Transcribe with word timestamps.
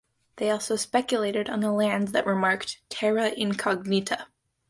They 0.37 0.49
also 0.49 0.77
speculated 0.77 1.47
on 1.47 1.59
the 1.59 1.71
lands 1.71 2.11
that 2.11 2.25
were 2.25 2.33
marked 2.33 2.81
"terra 2.89 3.29
incognita". 3.37 4.25